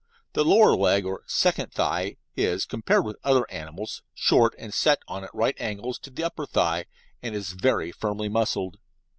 [0.33, 4.97] The lower leg (or second thigh) is, compared with other animals, short, and is set
[5.07, 6.85] on at right angles to the upper thigh,
[7.21, 8.77] and is very firmly muscled.